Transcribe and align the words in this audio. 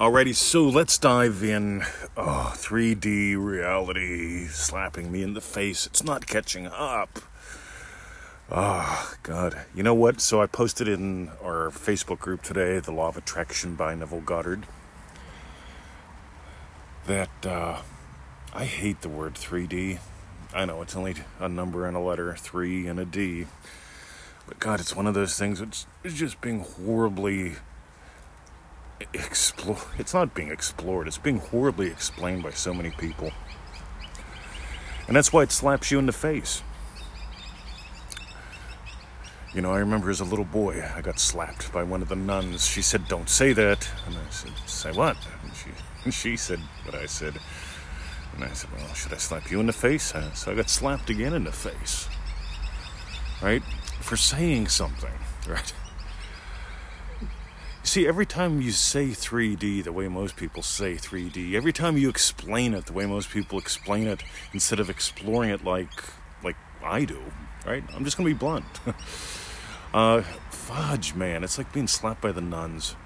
Alrighty, 0.00 0.34
so 0.34 0.66
let's 0.66 0.96
dive 0.96 1.42
in. 1.42 1.82
Oh, 2.16 2.54
3D 2.54 3.36
reality 3.36 4.46
slapping 4.46 5.12
me 5.12 5.22
in 5.22 5.34
the 5.34 5.42
face. 5.42 5.84
It's 5.84 6.02
not 6.02 6.26
catching 6.26 6.66
up. 6.68 7.18
Oh, 8.50 9.14
God. 9.22 9.60
You 9.74 9.82
know 9.82 9.92
what? 9.92 10.22
So 10.22 10.40
I 10.40 10.46
posted 10.46 10.88
in 10.88 11.28
our 11.44 11.68
Facebook 11.68 12.18
group 12.18 12.40
today, 12.40 12.78
The 12.78 12.92
Law 12.92 13.08
of 13.08 13.18
Attraction 13.18 13.74
by 13.74 13.94
Neville 13.94 14.22
Goddard, 14.22 14.64
that 17.04 17.44
uh, 17.44 17.82
I 18.54 18.64
hate 18.64 19.02
the 19.02 19.10
word 19.10 19.34
3D. 19.34 19.98
I 20.54 20.64
know 20.64 20.80
it's 20.80 20.96
only 20.96 21.16
a 21.38 21.48
number 21.50 21.84
and 21.84 21.94
a 21.94 22.00
letter, 22.00 22.34
3 22.34 22.86
and 22.86 22.98
a 22.98 23.04
D. 23.04 23.48
But 24.46 24.60
God, 24.60 24.80
it's 24.80 24.96
one 24.96 25.06
of 25.06 25.12
those 25.12 25.38
things 25.38 25.58
that's 25.58 25.84
just 26.02 26.40
being 26.40 26.60
horribly 26.60 27.56
it's 29.12 30.14
not 30.14 30.34
being 30.34 30.50
explored 30.50 31.06
it's 31.06 31.18
being 31.18 31.38
horribly 31.38 31.88
explained 31.88 32.42
by 32.42 32.50
so 32.50 32.74
many 32.74 32.90
people. 32.90 33.32
And 35.06 35.16
that's 35.16 35.32
why 35.32 35.42
it 35.42 35.50
slaps 35.50 35.90
you 35.90 35.98
in 35.98 36.06
the 36.06 36.12
face. 36.12 36.62
You 39.52 39.62
know 39.62 39.72
i 39.72 39.78
remember 39.78 40.10
as 40.10 40.20
a 40.20 40.24
little 40.24 40.44
boy 40.44 40.84
i 40.94 41.00
got 41.00 41.18
slapped 41.18 41.72
by 41.72 41.82
one 41.82 42.02
of 42.02 42.08
the 42.08 42.16
nuns. 42.16 42.66
She 42.66 42.82
said 42.82 43.08
don't 43.08 43.28
say 43.28 43.52
that. 43.52 43.88
And 44.06 44.16
i 44.16 44.30
said 44.30 44.52
say 44.66 44.92
what? 44.92 45.16
And 45.42 45.54
she, 45.54 45.70
and 46.04 46.14
she 46.14 46.36
said 46.36 46.60
what 46.84 46.94
i 46.94 47.06
said. 47.06 47.34
And 48.34 48.44
i 48.44 48.52
said 48.52 48.70
well 48.76 48.94
should 48.94 49.12
i 49.12 49.16
slap 49.16 49.50
you 49.50 49.60
in 49.60 49.66
the 49.66 49.72
face? 49.72 50.14
Uh, 50.14 50.32
so 50.32 50.52
i 50.52 50.54
got 50.54 50.68
slapped 50.68 51.10
again 51.10 51.34
in 51.34 51.44
the 51.44 51.52
face. 51.52 52.08
Right? 53.42 53.62
For 54.00 54.16
saying 54.16 54.68
something 54.68 55.12
right 55.48 55.72
See, 57.82 58.06
every 58.06 58.26
time 58.26 58.60
you 58.60 58.72
say 58.72 59.08
3D 59.08 59.82
the 59.84 59.92
way 59.92 60.06
most 60.06 60.36
people 60.36 60.62
say 60.62 60.94
3D, 60.94 61.54
every 61.54 61.72
time 61.72 61.96
you 61.96 62.08
explain 62.08 62.74
it 62.74 62.86
the 62.86 62.92
way 62.92 63.06
most 63.06 63.30
people 63.30 63.58
explain 63.58 64.06
it, 64.06 64.22
instead 64.52 64.80
of 64.80 64.90
exploring 64.90 65.50
it 65.50 65.64
like 65.64 65.90
like 66.44 66.56
I 66.84 67.04
do, 67.04 67.20
right? 67.66 67.82
I'm 67.94 68.04
just 68.04 68.16
gonna 68.16 68.28
be 68.28 68.34
blunt. 68.34 68.66
uh, 69.94 70.22
fudge, 70.50 71.14
man, 71.14 71.42
it's 71.42 71.58
like 71.58 71.72
being 71.72 71.88
slapped 71.88 72.20
by 72.20 72.32
the 72.32 72.40
nuns. 72.40 72.96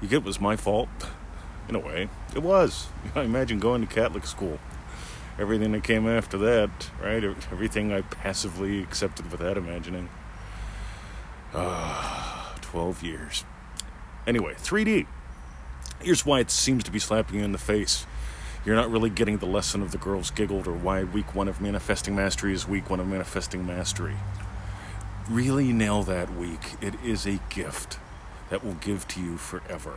You 0.00 0.08
get 0.08 0.18
it 0.18 0.24
was 0.24 0.40
my 0.40 0.56
fault, 0.56 0.88
in 1.68 1.74
a 1.74 1.78
way. 1.78 2.08
It 2.34 2.42
was. 2.42 2.88
I 3.14 3.22
imagine 3.22 3.58
going 3.58 3.86
to 3.86 3.92
Catholic 3.92 4.26
school. 4.26 4.58
Everything 5.38 5.72
that 5.72 5.84
came 5.84 6.08
after 6.08 6.38
that, 6.38 6.70
right? 7.02 7.22
Everything 7.22 7.92
I 7.92 8.00
passively 8.00 8.82
accepted 8.82 9.30
without 9.30 9.58
imagining. 9.58 10.08
Uh, 11.52 12.25
12 12.66 13.02
years. 13.04 13.44
Anyway, 14.26 14.54
3D. 14.54 15.06
Here's 16.00 16.26
why 16.26 16.40
it 16.40 16.50
seems 16.50 16.82
to 16.84 16.90
be 16.90 16.98
slapping 16.98 17.38
you 17.38 17.44
in 17.44 17.52
the 17.52 17.58
face. 17.58 18.06
You're 18.64 18.74
not 18.74 18.90
really 18.90 19.08
getting 19.08 19.38
the 19.38 19.46
lesson 19.46 19.82
of 19.82 19.92
the 19.92 19.98
girls 19.98 20.32
giggled 20.32 20.66
or 20.66 20.72
why 20.72 21.04
week 21.04 21.32
one 21.32 21.46
of 21.46 21.60
manifesting 21.60 22.16
mastery 22.16 22.52
is 22.52 22.66
week 22.66 22.90
one 22.90 22.98
of 22.98 23.06
manifesting 23.06 23.64
mastery. 23.64 24.16
Really 25.30 25.72
nail 25.72 26.02
that 26.02 26.34
week. 26.34 26.60
It 26.80 26.94
is 27.04 27.24
a 27.24 27.38
gift 27.50 28.00
that 28.50 28.64
will 28.64 28.74
give 28.74 29.06
to 29.08 29.20
you 29.20 29.36
forever. 29.36 29.94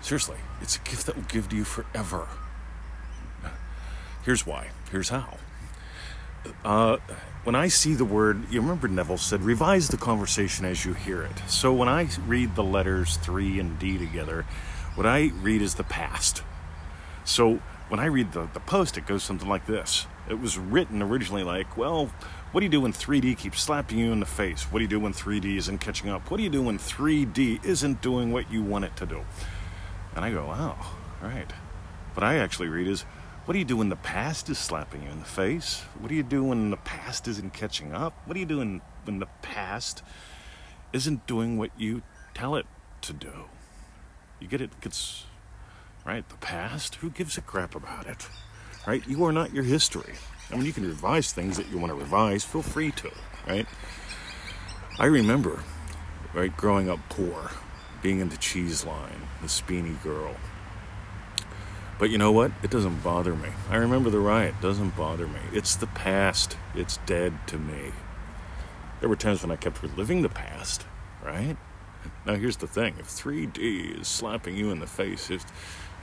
Seriously, 0.00 0.38
it's 0.60 0.76
a 0.76 0.80
gift 0.88 1.06
that 1.06 1.16
will 1.16 1.24
give 1.24 1.48
to 1.48 1.56
you 1.56 1.64
forever. 1.64 2.28
Here's 4.24 4.46
why. 4.46 4.68
Here's 4.92 5.08
how. 5.08 5.38
Uh, 6.64 6.98
when 7.44 7.54
I 7.54 7.68
see 7.68 7.94
the 7.94 8.04
word, 8.04 8.50
you 8.50 8.60
remember 8.60 8.88
Neville 8.88 9.18
said, 9.18 9.42
revise 9.42 9.88
the 9.88 9.96
conversation 9.96 10.64
as 10.64 10.84
you 10.84 10.94
hear 10.94 11.22
it. 11.22 11.42
So 11.46 11.72
when 11.72 11.88
I 11.88 12.08
read 12.26 12.54
the 12.54 12.64
letters 12.64 13.18
3 13.18 13.60
and 13.60 13.78
D 13.78 13.98
together, 13.98 14.46
what 14.94 15.06
I 15.06 15.30
read 15.42 15.60
is 15.60 15.74
the 15.74 15.84
past. 15.84 16.42
So 17.24 17.60
when 17.88 18.00
I 18.00 18.06
read 18.06 18.32
the, 18.32 18.48
the 18.52 18.60
post, 18.60 18.96
it 18.96 19.06
goes 19.06 19.22
something 19.22 19.48
like 19.48 19.66
this. 19.66 20.06
It 20.28 20.40
was 20.40 20.56
written 20.56 21.02
originally 21.02 21.42
like, 21.42 21.76
well, 21.76 22.10
what 22.52 22.60
do 22.60 22.64
you 22.64 22.70
do 22.70 22.80
when 22.80 22.92
3D 22.92 23.36
keeps 23.36 23.60
slapping 23.60 23.98
you 23.98 24.12
in 24.12 24.20
the 24.20 24.26
face? 24.26 24.64
What 24.64 24.78
do 24.78 24.84
you 24.84 24.88
do 24.88 25.00
when 25.00 25.12
3D 25.12 25.56
isn't 25.58 25.78
catching 25.78 26.08
up? 26.08 26.30
What 26.30 26.38
do 26.38 26.44
you 26.44 26.50
do 26.50 26.62
when 26.62 26.78
3D 26.78 27.64
isn't 27.64 28.00
doing 28.00 28.32
what 28.32 28.50
you 28.50 28.62
want 28.62 28.86
it 28.86 28.96
to 28.96 29.06
do? 29.06 29.22
And 30.14 30.24
I 30.24 30.30
go, 30.30 30.46
wow, 30.46 30.78
all 31.22 31.28
right. 31.28 31.52
What 32.14 32.24
I 32.24 32.36
actually 32.36 32.68
read 32.68 32.86
is, 32.86 33.04
what 33.44 33.52
do 33.52 33.58
you 33.58 33.64
do 33.64 33.76
when 33.76 33.90
the 33.90 33.96
past 33.96 34.48
is 34.48 34.58
slapping 34.58 35.02
you 35.02 35.10
in 35.10 35.18
the 35.18 35.26
face? 35.26 35.82
What 35.98 36.08
do 36.08 36.14
you 36.14 36.22
do 36.22 36.44
when 36.44 36.70
the 36.70 36.78
past 36.78 37.28
isn't 37.28 37.52
catching 37.52 37.92
up? 37.92 38.14
What 38.24 38.34
do 38.34 38.40
you 38.40 38.46
do 38.46 38.58
when, 38.58 38.80
the 39.06 39.26
past 39.42 40.02
isn't 40.94 41.26
doing 41.26 41.58
what 41.58 41.70
you 41.78 42.02
tell 42.32 42.56
it 42.56 42.64
to 43.02 43.12
do? 43.12 43.32
You 44.40 44.48
get 44.48 44.62
it? 44.62 44.80
Gets 44.80 45.26
right. 46.06 46.26
The 46.26 46.36
past. 46.36 46.96
Who 46.96 47.10
gives 47.10 47.36
a 47.36 47.42
crap 47.42 47.74
about 47.74 48.06
it? 48.06 48.26
Right? 48.86 49.06
You 49.06 49.22
are 49.24 49.32
not 49.32 49.52
your 49.52 49.64
history. 49.64 50.14
I 50.50 50.56
mean, 50.56 50.64
you 50.64 50.72
can 50.72 50.86
revise 50.86 51.32
things 51.32 51.58
that 51.58 51.70
you 51.70 51.78
want 51.78 51.90
to 51.90 51.98
revise. 51.98 52.44
Feel 52.44 52.62
free 52.62 52.92
to. 52.92 53.10
Right? 53.46 53.66
I 54.98 55.06
remember, 55.06 55.62
right, 56.32 56.56
growing 56.56 56.88
up 56.88 57.00
poor, 57.10 57.50
being 58.00 58.20
in 58.20 58.28
the 58.28 58.36
cheese 58.36 58.86
line, 58.86 59.28
the 59.42 59.48
Speeny 59.48 60.00
girl, 60.02 60.34
but 61.98 62.10
you 62.10 62.18
know 62.18 62.32
what? 62.32 62.50
It 62.62 62.70
doesn't 62.70 63.02
bother 63.02 63.34
me. 63.34 63.50
I 63.70 63.76
remember 63.76 64.10
the 64.10 64.18
riot. 64.18 64.56
It 64.58 64.62
doesn't 64.62 64.96
bother 64.96 65.28
me. 65.28 65.40
It's 65.52 65.76
the 65.76 65.86
past. 65.86 66.56
It's 66.74 66.98
dead 67.06 67.34
to 67.48 67.58
me. 67.58 67.92
There 69.00 69.08
were 69.08 69.16
times 69.16 69.42
when 69.42 69.52
I 69.52 69.56
kept 69.56 69.82
reliving 69.82 70.22
the 70.22 70.28
past, 70.28 70.86
right? 71.24 71.56
Now 72.26 72.34
here's 72.34 72.56
the 72.56 72.66
thing: 72.66 72.94
if 72.98 73.06
3D 73.06 74.00
is 74.00 74.08
slapping 74.08 74.56
you 74.56 74.70
in 74.70 74.80
the 74.80 74.86
face, 74.86 75.30
if 75.30 75.44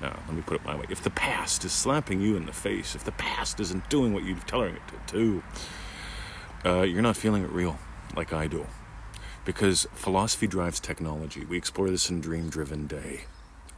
now 0.02 0.18
let 0.28 0.36
me 0.36 0.42
put 0.42 0.56
it 0.56 0.66
my 0.66 0.76
way: 0.76 0.86
if 0.90 1.04
the 1.04 1.10
past 1.10 1.66
is 1.66 1.72
slapping 1.72 2.22
you 2.22 2.38
in 2.38 2.46
the 2.46 2.54
face, 2.54 2.96
if 2.96 3.04
the 3.04 3.12
past 3.12 3.60
isn't 3.60 3.90
doing 3.90 4.14
what 4.14 4.24
you're 4.24 4.38
telling 4.38 4.76
it 4.76 4.82
to 4.88 5.14
do, 5.14 5.44
uh, 6.66 6.84
you're 6.84 7.02
not 7.02 7.18
feeling 7.18 7.44
it 7.44 7.50
real, 7.50 7.80
like 8.16 8.32
I 8.34 8.48
do. 8.48 8.66
Because 9.44 9.88
philosophy 9.94 10.48
drives 10.48 10.80
technology. 10.80 11.44
We 11.46 11.58
explore 11.58 11.90
this 11.90 12.10
in 12.10 12.22
Dream 12.22 12.50
Driven 12.50 12.86
Day. 12.86 13.22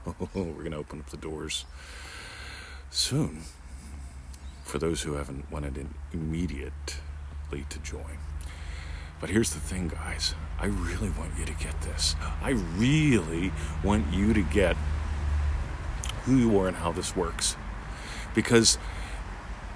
Oh, 0.05 0.15
we're 0.33 0.43
going 0.43 0.71
to 0.71 0.77
open 0.77 0.99
up 0.99 1.09
the 1.09 1.17
doors 1.17 1.65
soon 2.93 3.41
for 4.63 4.77
those 4.77 5.01
who 5.01 5.13
haven't 5.13 5.51
wanted 5.51 5.77
in 5.77 5.93
immediately 6.13 6.71
to 7.69 7.79
join. 7.79 8.17
But 9.19 9.29
here's 9.29 9.53
the 9.53 9.59
thing, 9.59 9.87
guys. 9.87 10.35
I 10.59 10.67
really 10.67 11.09
want 11.09 11.31
you 11.37 11.45
to 11.45 11.53
get 11.53 11.81
this. 11.81 12.15
I 12.41 12.51
really 12.77 13.51
want 13.83 14.13
you 14.13 14.33
to 14.33 14.41
get 14.41 14.75
who 16.25 16.35
you 16.35 16.57
are 16.59 16.67
and 16.67 16.77
how 16.77 16.91
this 16.91 17.15
works. 17.15 17.55
Because 18.35 18.77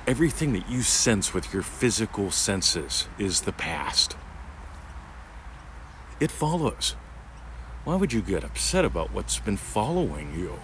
everything 0.06 0.54
that 0.54 0.70
you 0.70 0.82
sense 0.82 1.34
with 1.34 1.54
your 1.54 1.64
physical 1.64 2.30
senses 2.30 3.08
is 3.18 3.42
the 3.42 3.52
past. 3.52 4.16
It 6.20 6.32
follows. 6.32 6.96
Why 7.84 7.96
would 7.96 8.14
you 8.14 8.22
get 8.22 8.44
upset 8.44 8.86
about 8.86 9.12
what's 9.12 9.40
been 9.40 9.58
following 9.58 10.34
you? 10.38 10.60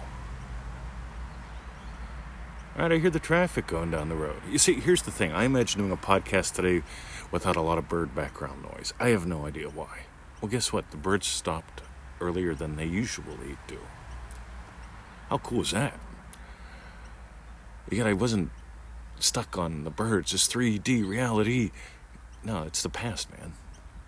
All 2.76 2.82
right, 2.82 2.90
I 2.90 2.98
hear 2.98 3.10
the 3.10 3.20
traffic 3.20 3.68
going 3.68 3.92
down 3.92 4.08
the 4.08 4.16
road. 4.16 4.42
You 4.50 4.58
see, 4.58 4.74
here's 4.74 5.02
the 5.02 5.12
thing. 5.12 5.30
I 5.30 5.44
imagine 5.44 5.78
doing 5.78 5.92
a 5.92 5.96
podcast 5.96 6.54
today 6.54 6.82
without 7.30 7.54
a 7.54 7.60
lot 7.60 7.78
of 7.78 7.88
bird 7.88 8.16
background 8.16 8.64
noise. 8.64 8.92
I 8.98 9.10
have 9.10 9.26
no 9.26 9.46
idea 9.46 9.68
why. 9.68 10.06
Well, 10.40 10.50
guess 10.50 10.72
what? 10.72 10.90
The 10.90 10.96
birds 10.96 11.28
stopped 11.28 11.82
earlier 12.20 12.52
than 12.52 12.74
they 12.74 12.86
usually 12.86 13.58
do. 13.68 13.78
How 15.30 15.38
cool 15.38 15.60
is 15.60 15.70
that? 15.70 16.00
Yet 17.92 18.08
I 18.08 18.12
wasn't 18.12 18.50
stuck 19.20 19.56
on 19.56 19.84
the 19.84 19.90
birds, 19.90 20.34
it's 20.34 20.48
3D 20.48 21.08
reality. 21.08 21.70
No, 22.42 22.64
it's 22.64 22.82
the 22.82 22.88
past, 22.88 23.30
man. 23.38 23.52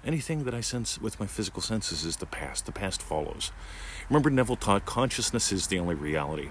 Anything 0.05 0.43
that 0.43 0.55
I 0.55 0.61
sense 0.61 1.01
with 1.01 1.21
my 1.21 1.27
physical 1.27 1.63
senses 1.63 2.05
is 2.05 2.17
the 2.17 2.27
past. 2.27 2.67
The 2.67 2.73
past 2.73 3.01
follows. 3.01 3.53
Remember, 4.11 4.29
Neville 4.29 4.57
taught 4.57 4.87
consciousness 4.87 5.53
is 5.53 5.69
the 5.69 5.79
only 5.79 5.95
reality. 5.95 6.51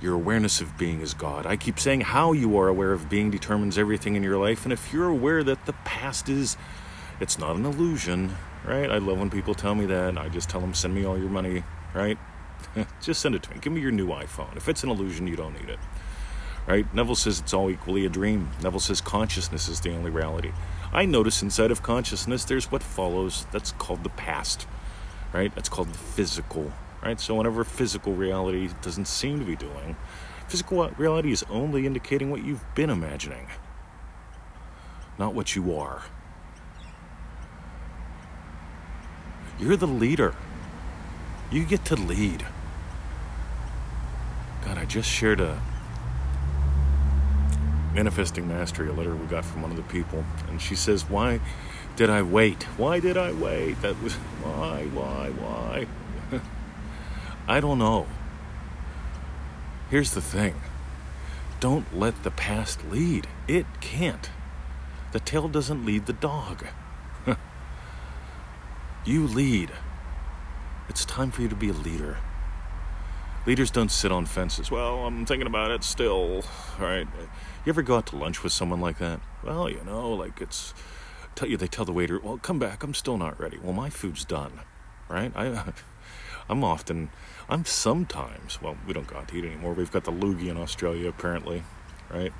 Your 0.00 0.14
awareness 0.14 0.60
of 0.60 0.76
being 0.76 1.00
is 1.00 1.14
God. 1.14 1.46
I 1.46 1.56
keep 1.56 1.80
saying 1.80 2.02
how 2.02 2.32
you 2.32 2.58
are 2.58 2.68
aware 2.68 2.92
of 2.92 3.08
being 3.08 3.30
determines 3.30 3.78
everything 3.78 4.14
in 4.14 4.22
your 4.22 4.36
life. 4.36 4.64
And 4.64 4.72
if 4.72 4.92
you're 4.92 5.08
aware 5.08 5.42
that 5.42 5.64
the 5.64 5.72
past 5.72 6.28
is, 6.28 6.56
it's 7.18 7.38
not 7.38 7.56
an 7.56 7.64
illusion, 7.64 8.36
right? 8.64 8.90
I 8.90 8.98
love 8.98 9.18
when 9.18 9.30
people 9.30 9.54
tell 9.54 9.74
me 9.74 9.86
that. 9.86 10.18
I 10.18 10.28
just 10.28 10.50
tell 10.50 10.60
them, 10.60 10.74
send 10.74 10.94
me 10.94 11.06
all 11.06 11.18
your 11.18 11.30
money, 11.30 11.64
right? 11.94 12.18
just 13.00 13.22
send 13.22 13.34
it 13.34 13.42
to 13.44 13.50
me. 13.50 13.56
Give 13.60 13.72
me 13.72 13.80
your 13.80 13.90
new 13.90 14.08
iPhone. 14.08 14.54
If 14.54 14.68
it's 14.68 14.82
an 14.82 14.90
illusion, 14.90 15.26
you 15.26 15.36
don't 15.36 15.54
need 15.54 15.70
it. 15.70 15.78
Right? 16.66 16.92
Neville 16.92 17.14
says 17.14 17.40
it's 17.40 17.54
all 17.54 17.70
equally 17.70 18.04
a 18.04 18.10
dream. 18.10 18.50
Neville 18.62 18.80
says 18.80 19.00
consciousness 19.00 19.68
is 19.68 19.80
the 19.80 19.94
only 19.94 20.10
reality. 20.10 20.52
I 20.92 21.06
notice 21.06 21.40
inside 21.40 21.70
of 21.70 21.82
consciousness 21.82 22.44
there's 22.44 22.70
what 22.70 22.82
follows. 22.82 23.46
That's 23.50 23.72
called 23.72 24.02
the 24.02 24.10
past. 24.10 24.66
Right? 25.32 25.54
That's 25.54 25.68
called 25.68 25.88
the 25.88 25.98
physical 25.98 26.72
right? 27.02 27.20
So 27.20 27.34
whenever 27.34 27.64
physical 27.64 28.14
reality 28.14 28.68
doesn't 28.82 29.06
seem 29.06 29.38
to 29.38 29.44
be 29.44 29.56
doing, 29.56 29.96
physical 30.48 30.88
reality 30.96 31.32
is 31.32 31.44
only 31.50 31.86
indicating 31.86 32.30
what 32.30 32.44
you've 32.44 32.64
been 32.74 32.90
imagining, 32.90 33.48
not 35.18 35.34
what 35.34 35.56
you 35.56 35.76
are. 35.76 36.02
You're 39.58 39.76
the 39.76 39.86
leader. 39.86 40.34
You 41.50 41.64
get 41.64 41.84
to 41.86 41.96
lead. 41.96 42.44
God, 44.64 44.78
I 44.78 44.84
just 44.84 45.08
shared 45.08 45.40
a 45.40 45.60
manifesting 47.94 48.46
mastery, 48.46 48.88
a 48.88 48.92
letter 48.92 49.16
we 49.16 49.26
got 49.26 49.44
from 49.44 49.62
one 49.62 49.70
of 49.70 49.76
the 49.76 49.82
people, 49.84 50.24
and 50.48 50.60
she 50.60 50.74
says, 50.74 51.08
"Why 51.08 51.40
did 51.94 52.10
I 52.10 52.20
wait? 52.20 52.64
Why 52.76 53.00
did 53.00 53.16
I 53.16 53.32
wait? 53.32 53.80
That 53.80 54.02
was 54.02 54.14
why, 54.42 54.84
why, 54.92 55.30
why." 55.30 55.86
I 57.48 57.60
don't 57.60 57.78
know. 57.78 58.06
Here's 59.90 60.12
the 60.12 60.20
thing. 60.20 60.54
Don't 61.60 61.96
let 61.96 62.22
the 62.22 62.30
past 62.30 62.84
lead. 62.90 63.28
It 63.46 63.66
can't. 63.80 64.30
The 65.12 65.20
tail 65.20 65.48
doesn't 65.48 65.86
lead 65.86 66.06
the 66.06 66.12
dog. 66.12 66.66
you 69.04 69.26
lead. 69.26 69.70
It's 70.88 71.04
time 71.04 71.30
for 71.30 71.42
you 71.42 71.48
to 71.48 71.54
be 71.54 71.68
a 71.68 71.72
leader. 71.72 72.18
Leaders 73.46 73.70
don't 73.70 73.92
sit 73.92 74.10
on 74.10 74.26
fences. 74.26 74.70
Well, 74.70 75.06
I'm 75.06 75.24
thinking 75.24 75.46
about 75.46 75.70
it 75.70 75.84
still. 75.84 76.42
All 76.80 76.86
right. 76.86 77.06
You 77.64 77.70
ever 77.70 77.82
go 77.82 77.96
out 77.96 78.06
to 78.08 78.16
lunch 78.16 78.42
with 78.42 78.52
someone 78.52 78.80
like 78.80 78.98
that? 78.98 79.20
Well, 79.44 79.70
you 79.70 79.84
know, 79.84 80.10
like 80.10 80.40
it's 80.40 80.74
tell 81.36 81.48
you 81.48 81.56
they 81.56 81.68
tell 81.68 81.84
the 81.84 81.92
waiter, 81.92 82.18
"Well, 82.18 82.38
come 82.38 82.58
back. 82.58 82.82
I'm 82.82 82.94
still 82.94 83.16
not 83.16 83.38
ready." 83.38 83.58
Well, 83.62 83.72
my 83.72 83.88
food's 83.88 84.24
done. 84.24 84.60
Right? 85.08 85.32
I 85.36 85.72
I'm 86.48 86.62
often 86.62 87.10
I'm 87.48 87.64
sometimes, 87.64 88.60
well, 88.60 88.76
we 88.86 88.92
don't 88.92 89.06
go 89.06 89.16
out 89.16 89.28
to 89.28 89.36
eat 89.36 89.44
anymore. 89.44 89.72
We've 89.74 89.90
got 89.90 90.04
the 90.04 90.12
loogie 90.12 90.48
in 90.48 90.56
Australia 90.56 91.08
apparently, 91.08 91.62
right? 92.10 92.32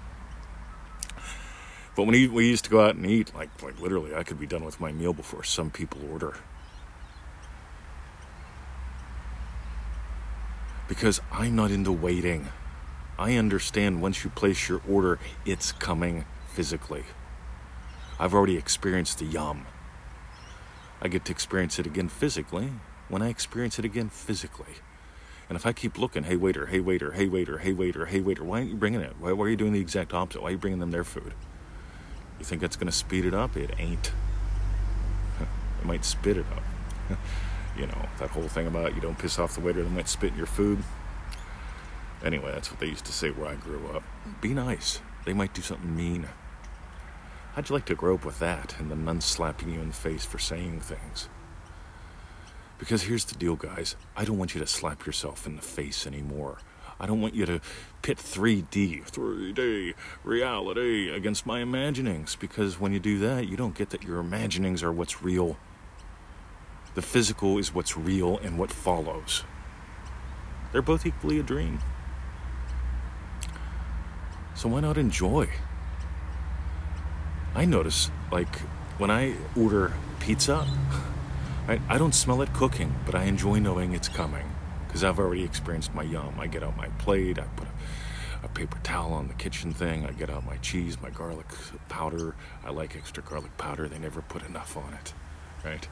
But 1.95 2.05
when 2.05 2.33
we 2.33 2.47
used 2.47 2.65
to 2.65 2.71
go 2.71 2.85
out 2.85 2.97
and 2.97 3.07
eat, 3.07 3.35
like 3.35 3.63
like 3.63 3.81
literally, 3.81 4.15
I 4.15 4.23
could 4.23 4.39
be 4.39 4.47
done 4.47 4.65
with 4.65 4.81
my 4.81 4.93
meal 4.93 5.13
before 5.13 5.45
some 5.45 5.71
people 5.71 6.01
order. 6.11 6.35
because 10.89 11.21
I'm 11.33 11.57
not 11.57 11.71
into 11.71 11.93
waiting. 11.93 12.49
I 13.19 13.35
understand 13.37 14.03
once 14.03 14.25
you 14.25 14.31
place 14.31 14.69
your 14.69 14.81
order, 14.89 15.19
it's 15.45 15.73
coming 15.73 16.25
physically. 16.53 17.05
I've 18.19 18.35
already 18.35 18.57
experienced 18.57 19.19
the 19.19 19.25
yum. 19.25 19.67
I 21.03 21.09
get 21.09 21.25
to 21.27 21.33
experience 21.33 21.79
it 21.79 21.87
again 21.87 22.09
physically 22.09 22.71
when 23.09 23.23
I 23.23 23.29
experience 23.29 23.79
it 23.79 23.85
again 23.85 24.09
physically. 24.09 24.75
And 25.49 25.57
if 25.57 25.65
I 25.65 25.73
keep 25.73 25.99
looking, 25.99 26.25
hey 26.25 26.37
waiter, 26.37 26.67
hey 26.67 26.81
waiter, 26.81 27.13
hey 27.13 27.29
waiter, 27.29 27.59
hey 27.59 27.73
waiter, 27.73 28.07
hey 28.07 28.21
waiter, 28.21 28.43
why 28.43 28.59
aren't 28.59 28.71
you 28.71 28.77
bringing 28.77 29.01
it? 29.01 29.15
Why, 29.19 29.33
why 29.33 29.47
are 29.47 29.49
you 29.49 29.57
doing 29.57 29.73
the 29.73 29.81
exact 29.81 30.13
opposite? 30.13 30.43
Why 30.43 30.49
are 30.49 30.53
you 30.53 30.59
bringing 30.59 30.81
them 30.81 30.91
their 30.91 31.05
food? 31.05 31.35
You 32.39 32.45
think 32.45 32.61
that's 32.61 32.77
going 32.77 32.89
to 32.89 32.93
speed 32.93 33.25
it 33.25 33.35
up? 33.35 33.57
It 33.57 33.71
ain't. 33.79 34.13
It 35.79 35.85
might 35.85 36.05
spit 36.07 36.39
it 36.39 36.47
up. 36.57 37.19
you 37.79 37.87
know, 37.87 38.09
that 38.19 38.31
whole 38.31 38.49
thing 38.49 38.67
about 38.67 38.95
you 38.95 39.01
don't 39.01 39.19
piss 39.19 39.39
off 39.39 39.55
the 39.55 39.61
waiter, 39.61 39.83
they 39.83 39.91
might 39.91 40.09
spit 40.09 40.33
in 40.33 40.39
your 40.39 40.47
food. 40.47 40.83
Anyway, 42.25 42.51
that's 42.51 42.71
what 42.71 42.81
they 42.81 42.87
used 42.87 43.05
to 43.05 43.13
say 43.13 43.31
where 43.31 43.47
I 43.49 43.55
grew 43.57 43.87
up. 43.89 44.03
Be 44.41 44.55
nice. 44.55 45.01
They 45.27 45.35
might 45.35 45.53
do 45.53 45.61
something 45.61 45.95
mean. 45.95 46.27
How'd 47.55 47.69
you 47.69 47.75
like 47.75 47.85
to 47.87 47.95
grow 47.95 48.15
up 48.15 48.25
with 48.25 48.39
that 48.39 48.75
and 48.81 48.91
the 48.91 48.97
nuns 48.97 49.27
slapping 49.27 49.71
you 49.71 49.81
in 49.81 49.89
the 49.89 49.95
face 49.95 50.25
for 50.25 50.39
saying 50.39 50.81
things? 50.81 51.29
Because 52.79 53.03
here's 53.05 53.25
the 53.25 53.35
deal, 53.35 53.57
guys. 53.57 53.97
I 54.17 54.25
don't 54.25 54.39
want 54.39 54.55
you 54.55 54.61
to 54.61 54.67
slap 54.67 55.07
yourself 55.07 55.47
in 55.47 55.57
the 55.57 55.63
face 55.63 56.07
anymore. 56.07 56.59
I 56.99 57.07
don't 57.07 57.21
want 57.21 57.35
you 57.35 57.45
to 57.47 57.61
pit 58.03 58.17
3D, 58.17 59.11
3D 59.11 59.95
reality 60.25 61.11
against 61.11 61.45
my 61.45 61.61
imaginings 61.61 62.37
because 62.37 62.81
when 62.81 62.93
you 62.93 62.99
do 62.99 63.19
that, 63.19 63.49
you 63.49 63.57
don't 63.57 63.75
get 63.75 63.91
that 63.91 64.03
your 64.03 64.19
imaginings 64.19 64.83
are 64.83 64.93
what's 64.93 65.23
real. 65.23 65.59
The 66.95 67.03
physical 67.03 67.59
is 67.59 67.75
what's 67.75 67.97
real 67.97 68.39
and 68.39 68.59
what 68.59 68.71
follows. 68.71 69.45
They're 70.73 70.83
both 70.83 71.05
equally 71.05 71.39
a 71.39 71.43
dream. 71.43 71.81
So 74.55 74.71
why 74.71 74.81
not 74.81 74.97
enjoy? 74.97 75.49
I 77.55 77.67
notice, 77.67 78.11
like, 78.33 78.59
when 78.99 79.11
I 79.11 79.35
order 79.55 79.93
pizza, 80.21 80.67
I, 81.69 81.81
I 81.89 81.99
don't 81.99 82.15
smell 82.15 82.43
it 82.43 82.53
cooking, 82.53 82.95
but 83.05 83.17
I 83.17 83.25
enjoy 83.25 83.59
knowing 83.59 83.93
it's 83.93 84.09
coming 84.09 84.47
because 84.87 85.03
I've 85.03 85.19
already 85.19 85.43
experienced 85.43 85.93
my 85.95 86.05
yum. 86.05 86.39
I 86.39 86.47
get 86.47 86.63
out 86.63 86.77
my 86.77 86.89
plate, 86.99 87.41
I 87.41 87.43
put 87.57 87.67
a, 87.67 88.47
a 88.47 88.49
paper 88.49 88.79
towel 88.85 89.13
on 89.13 89.27
the 89.27 89.35
kitchen 89.35 89.73
thing, 89.73 90.07
I 90.07 90.13
get 90.13 90.31
out 90.31 90.47
my 90.47 90.59
cheese, 90.59 91.01
my 91.03 91.11
garlic 91.11 91.47
powder. 91.89 92.37
I 92.65 92.71
like 92.71 92.95
extra 92.95 93.23
garlic 93.23 93.57
powder, 93.59 93.89
they 93.89 93.99
never 93.99 94.23
put 94.23 94.47
enough 94.47 94.77
on 94.77 94.95
it, 94.95 95.13
right? 95.65 95.89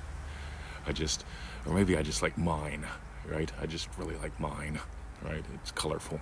I 0.86 0.92
just, 0.92 1.24
or 1.66 1.74
maybe 1.74 1.96
I 1.96 2.02
just 2.02 2.22
like 2.22 2.38
mine, 2.38 2.86
right? 3.26 3.50
I 3.60 3.66
just 3.66 3.88
really 3.98 4.16
like 4.16 4.38
mine, 4.38 4.78
right? 5.24 5.44
It's 5.54 5.72
colorful. 5.72 6.20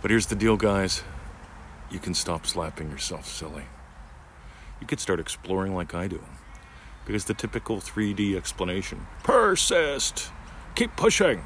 But 0.00 0.12
here's 0.12 0.26
the 0.26 0.36
deal, 0.36 0.56
guys 0.56 1.02
you 1.90 1.98
can 1.98 2.14
stop 2.14 2.46
slapping 2.46 2.90
yourself 2.90 3.26
silly. 3.26 3.64
You 4.80 4.86
could 4.86 5.00
start 5.00 5.20
exploring 5.20 5.74
like 5.74 5.94
I 5.94 6.06
do. 6.06 6.22
Because 7.08 7.24
the 7.24 7.32
typical 7.32 7.78
3D 7.78 8.36
explanation 8.36 9.06
persist, 9.22 10.30
keep 10.74 10.94
pushing, 10.94 11.42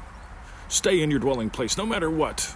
stay 0.67 1.01
in 1.01 1.09
your 1.09 1.21
dwelling 1.21 1.49
place 1.49 1.77
no 1.77 1.85
matter 1.85 2.11
what. 2.11 2.53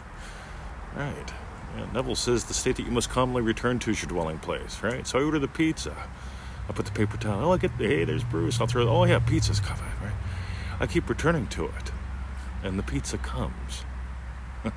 Right. 0.93 1.33
Yeah, 1.77 1.89
Neville 1.93 2.15
says 2.15 2.43
the 2.43 2.53
state 2.53 2.75
that 2.75 2.85
you 2.85 2.91
must 2.91 3.09
commonly 3.09 3.41
return 3.41 3.79
to 3.79 3.91
is 3.91 4.01
your 4.01 4.09
dwelling 4.09 4.39
place, 4.39 4.83
right? 4.83 5.07
So 5.07 5.19
I 5.19 5.23
order 5.23 5.39
the 5.39 5.47
pizza. 5.47 5.95
I 6.67 6.73
put 6.73 6.85
the 6.85 6.91
paper 6.91 7.15
towel. 7.15 7.45
Oh, 7.45 7.53
I 7.53 7.57
get, 7.57 7.71
hey, 7.71 8.03
there's 8.03 8.25
Bruce. 8.25 8.59
I'll 8.59 8.67
throw, 8.67 8.85
oh, 8.89 9.05
yeah, 9.05 9.19
pizza's 9.19 9.61
coming, 9.61 9.85
right? 10.03 10.15
I 10.81 10.85
keep 10.85 11.07
returning 11.07 11.47
to 11.47 11.63
it. 11.63 11.91
And 12.61 12.77
the 12.77 12.83
pizza 12.83 13.17
comes. 13.17 13.85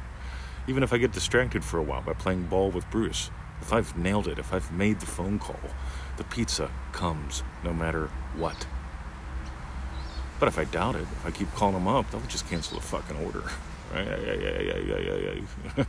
Even 0.69 0.85
if 0.85 0.93
I 0.93 0.99
get 0.99 1.11
distracted 1.11 1.65
for 1.65 1.79
a 1.79 1.83
while 1.83 2.03
by 2.03 2.13
playing 2.13 2.45
ball 2.45 2.71
with 2.71 2.89
Bruce, 2.93 3.33
if 3.61 3.73
I've 3.73 3.99
nailed 3.99 4.29
it, 4.29 4.39
if 4.39 4.53
I've 4.53 4.71
made 4.71 5.01
the 5.01 5.07
phone 5.07 5.41
call, 5.41 5.59
the 6.21 6.25
pizza 6.25 6.71
comes 6.93 7.43
no 7.65 7.73
matter 7.73 8.11
what. 8.37 8.67
But 10.39 10.49
if 10.49 10.59
I 10.59 10.65
doubt 10.65 10.95
it, 10.95 11.03
if 11.03 11.25
I 11.25 11.31
keep 11.31 11.51
calling 11.55 11.73
them 11.73 11.89
up, 11.89 12.11
they'll 12.11 12.21
just 12.23 12.47
cancel 12.49 12.77
the 12.79 12.85
fucking 12.85 13.17
order. 13.25 13.43
Right? 13.93 14.07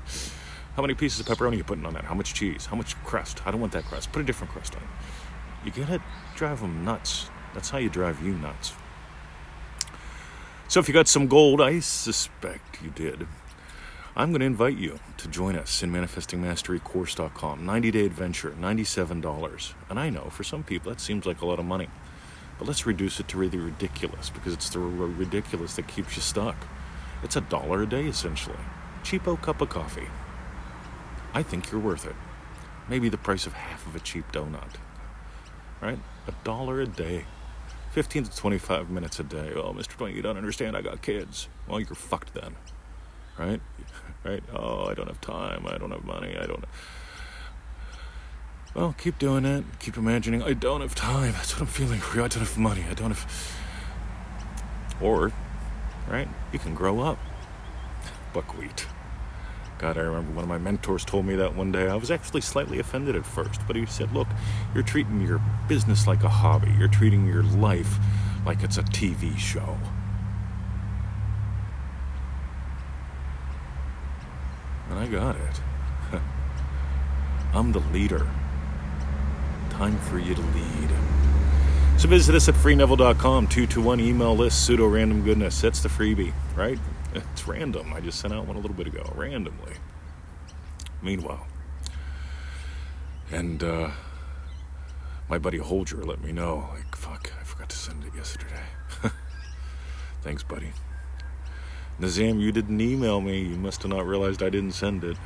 How 0.75 0.81
many 0.81 0.95
pieces 0.95 1.19
of 1.19 1.27
pepperoni 1.27 1.51
are 1.51 1.57
you 1.57 1.63
putting 1.63 1.85
on 1.85 1.93
that? 1.93 2.05
How 2.05 2.15
much 2.15 2.33
cheese? 2.33 2.65
How 2.65 2.75
much 2.75 2.95
crust? 3.03 3.45
I 3.45 3.51
don't 3.51 3.61
want 3.61 3.73
that 3.73 3.83
crust. 3.85 4.11
Put 4.11 4.23
a 4.23 4.25
different 4.25 4.51
crust 4.51 4.73
on 4.73 4.81
it. 4.81 4.87
You 5.65 5.71
get 5.71 5.87
it? 5.87 6.01
Drive 6.35 6.61
them 6.61 6.83
nuts. 6.83 7.29
That's 7.53 7.69
how 7.69 7.77
you 7.77 7.89
drive 7.89 8.19
you 8.23 8.33
nuts. 8.33 8.73
So 10.67 10.79
if 10.79 10.87
you 10.87 10.95
got 10.95 11.07
some 11.07 11.27
gold, 11.27 11.61
I 11.61 11.79
suspect 11.79 12.81
you 12.81 12.89
did. 12.89 13.27
I'm 14.15 14.31
going 14.31 14.41
to 14.41 14.45
invite 14.45 14.77
you 14.77 14.99
to 15.17 15.27
join 15.27 15.55
us 15.55 15.83
in 15.83 15.91
manifestingmasterycourse.com. 15.91 17.65
90 17.65 17.91
day 17.91 18.05
adventure, 18.05 18.51
$97. 18.51 19.73
And 19.89 19.99
I 19.99 20.09
know 20.09 20.29
for 20.29 20.43
some 20.43 20.63
people 20.63 20.91
that 20.91 20.99
seems 20.99 21.25
like 21.25 21.41
a 21.41 21.45
lot 21.45 21.59
of 21.59 21.65
money. 21.65 21.87
But 22.59 22.67
let's 22.67 22.85
reduce 22.85 23.19
it 23.19 23.27
to 23.29 23.37
really 23.37 23.57
ridiculous 23.57 24.29
because 24.29 24.53
it's 24.53 24.69
the 24.69 24.79
ridiculous 24.79 25.75
that 25.75 25.87
keeps 25.87 26.15
you 26.15 26.21
stuck. 26.21 26.55
It's 27.23 27.35
a 27.35 27.41
dollar 27.41 27.83
a 27.83 27.87
day 27.87 28.05
essentially. 28.05 28.57
Cheapo 29.03 29.41
cup 29.41 29.61
of 29.61 29.69
coffee. 29.69 30.09
I 31.33 31.43
think 31.43 31.71
you're 31.71 31.81
worth 31.81 32.05
it. 32.05 32.15
Maybe 32.89 33.09
the 33.09 33.17
price 33.17 33.47
of 33.47 33.53
half 33.53 33.87
of 33.87 33.95
a 33.95 33.99
cheap 33.99 34.31
donut 34.31 34.75
right? 35.81 35.99
A 36.27 36.31
dollar 36.43 36.79
a 36.79 36.87
day. 36.87 37.25
15 37.91 38.23
to 38.23 38.35
25 38.35 38.89
minutes 38.89 39.19
a 39.19 39.23
day. 39.23 39.51
Oh, 39.55 39.73
Mr. 39.73 39.89
Twin, 39.89 40.15
you 40.15 40.21
don't 40.21 40.37
understand. 40.37 40.77
I 40.77 40.81
got 40.81 41.01
kids. 41.01 41.49
Well, 41.67 41.79
you're 41.79 41.95
fucked 41.95 42.33
then. 42.33 42.55
Right? 43.37 43.61
Right? 44.23 44.43
Oh, 44.53 44.85
I 44.85 44.93
don't 44.93 45.07
have 45.07 45.21
time. 45.21 45.65
I 45.67 45.77
don't 45.77 45.91
have 45.91 46.05
money. 46.05 46.37
I 46.37 46.45
don't. 46.45 46.63
Well, 48.73 48.95
keep 48.97 49.19
doing 49.19 49.45
it. 49.45 49.65
Keep 49.79 49.97
imagining. 49.97 50.43
I 50.43 50.53
don't 50.53 50.81
have 50.81 50.95
time. 50.95 51.33
That's 51.33 51.53
what 51.53 51.61
I'm 51.61 51.67
feeling. 51.67 52.01
I 52.13 52.27
don't 52.27 52.33
have 52.35 52.57
money. 52.57 52.85
I 52.89 52.93
don't 52.93 53.11
have. 53.11 53.57
Or, 55.01 55.31
right? 56.07 56.27
You 56.53 56.59
can 56.59 56.75
grow 56.75 56.99
up. 56.99 57.17
Buckwheat. 58.33 58.85
God, 59.81 59.97
I 59.97 60.01
remember 60.01 60.31
one 60.33 60.43
of 60.43 60.49
my 60.49 60.59
mentors 60.59 61.03
told 61.03 61.25
me 61.25 61.35
that 61.37 61.55
one 61.55 61.71
day. 61.71 61.89
I 61.89 61.95
was 61.95 62.11
actually 62.11 62.41
slightly 62.41 62.77
offended 62.77 63.15
at 63.15 63.25
first, 63.25 63.61
but 63.65 63.75
he 63.75 63.87
said, 63.87 64.13
Look, 64.13 64.27
you're 64.75 64.83
treating 64.83 65.21
your 65.21 65.41
business 65.67 66.05
like 66.05 66.23
a 66.23 66.29
hobby, 66.29 66.71
you're 66.77 66.87
treating 66.87 67.25
your 67.25 67.41
life 67.41 67.97
like 68.45 68.61
it's 68.61 68.77
a 68.77 68.83
TV 68.83 69.35
show. 69.37 69.77
And 74.91 74.99
I 74.99 75.07
got 75.07 75.37
it. 75.37 75.61
I'm 77.53 77.71
the 77.71 77.79
leader. 77.93 78.29
Time 79.69 79.97
for 79.97 80.19
you 80.19 80.35
to 80.35 80.41
lead. 80.41 80.89
So 81.97 82.09
visit 82.09 82.35
us 82.35 82.49
at 82.49 82.55
freeneville.com, 82.55 83.47
221 83.47 84.01
email 84.01 84.35
list, 84.35 84.65
pseudo 84.65 84.87
random 84.87 85.23
goodness. 85.23 85.61
That's 85.61 85.81
the 85.81 85.87
freebie, 85.87 86.33
right? 86.57 86.77
It's 87.13 87.47
random. 87.47 87.93
I 87.93 88.01
just 88.01 88.19
sent 88.19 88.33
out 88.33 88.45
one 88.47 88.57
a 88.57 88.59
little 88.59 88.75
bit 88.75 88.87
ago, 88.87 89.09
randomly. 89.15 89.73
Meanwhile, 91.01 91.47
and 93.31 93.63
uh, 93.63 93.91
my 95.29 95.37
buddy 95.37 95.57
Holger 95.57 96.03
let 96.03 96.21
me 96.21 96.33
know, 96.33 96.69
like, 96.73 96.95
fuck, 96.97 97.31
I 97.39 97.43
forgot 97.43 97.69
to 97.69 97.77
send 97.77 98.03
it 98.03 98.13
yesterday. 98.13 98.63
Thanks, 100.21 100.43
buddy. 100.43 100.73
Nazam, 102.01 102.41
you 102.41 102.51
didn't 102.51 102.81
email 102.81 103.21
me. 103.21 103.41
You 103.41 103.57
must 103.57 103.83
have 103.83 103.91
not 103.91 104.07
realized 104.07 104.41
I 104.41 104.49
didn't 104.49 104.71
send 104.71 105.03
it. 105.03 105.17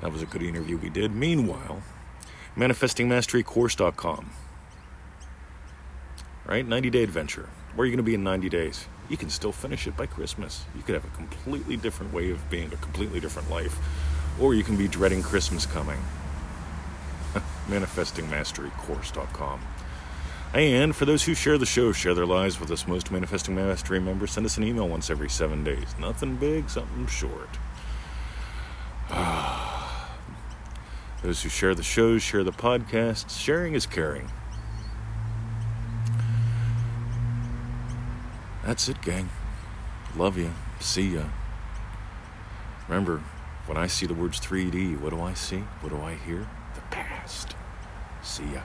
That 0.00 0.12
was 0.12 0.22
a 0.22 0.26
good 0.26 0.44
interview 0.44 0.76
we 0.78 0.90
did. 0.90 1.12
Meanwhile, 1.12 1.82
manifestingmasterycourse.com. 2.56 4.30
Right? 6.46 6.66
90 6.66 6.90
day 6.90 7.02
adventure. 7.02 7.48
Where 7.74 7.82
are 7.82 7.86
you 7.86 7.90
going 7.90 8.04
to 8.04 8.08
be 8.08 8.14
in 8.14 8.22
90 8.22 8.48
days? 8.48 8.86
You 9.08 9.16
can 9.16 9.28
still 9.28 9.50
finish 9.50 9.88
it 9.88 9.96
by 9.96 10.06
Christmas. 10.06 10.64
You 10.76 10.82
could 10.82 10.94
have 10.94 11.04
a 11.04 11.16
completely 11.16 11.76
different 11.76 12.12
way 12.12 12.30
of 12.30 12.48
being, 12.48 12.72
a 12.72 12.76
completely 12.76 13.18
different 13.18 13.50
life. 13.50 13.76
Or 14.40 14.54
you 14.54 14.62
can 14.62 14.76
be 14.76 14.86
dreading 14.86 15.22
Christmas 15.22 15.66
coming. 15.66 15.98
manifestingmasterycourse.com. 17.68 19.60
And 20.54 20.96
for 20.96 21.04
those 21.04 21.24
who 21.24 21.34
share 21.34 21.58
the 21.58 21.66
show, 21.66 21.92
share 21.92 22.14
their 22.14 22.26
lives 22.26 22.58
with 22.58 22.70
us. 22.70 22.86
Most 22.86 23.10
Manifesting 23.10 23.54
Mastery 23.54 24.00
members 24.00 24.32
send 24.32 24.46
us 24.46 24.56
an 24.56 24.64
email 24.64 24.88
once 24.88 25.10
every 25.10 25.28
seven 25.28 25.62
days. 25.62 25.94
Nothing 26.00 26.36
big, 26.36 26.70
something 26.70 27.06
short. 27.06 27.50
Ah. 29.10 30.14
those 31.22 31.42
who 31.42 31.48
share 31.48 31.74
the 31.74 31.82
shows, 31.82 32.22
share 32.22 32.44
the 32.44 32.52
podcasts. 32.52 33.38
Sharing 33.38 33.74
is 33.74 33.86
caring. 33.86 34.30
That's 38.64 38.88
it, 38.88 39.00
gang. 39.02 39.28
Love 40.16 40.38
you. 40.38 40.52
See 40.80 41.14
ya. 41.14 41.24
Remember, 42.88 43.22
when 43.66 43.76
I 43.76 43.86
see 43.86 44.06
the 44.06 44.14
words 44.14 44.40
3D, 44.40 44.98
what 45.00 45.10
do 45.10 45.20
I 45.20 45.34
see? 45.34 45.58
What 45.80 45.90
do 45.90 46.00
I 46.00 46.14
hear? 46.14 46.48
The 46.74 46.80
past. 46.90 47.54
See 48.22 48.44
ya. 48.54 48.62